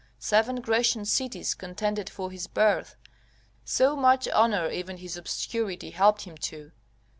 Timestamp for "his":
2.31-2.47, 4.97-5.15